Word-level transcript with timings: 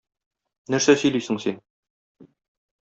Нәрсә 0.75 0.95
сөйлисең 1.03 1.41
син? 1.47 1.63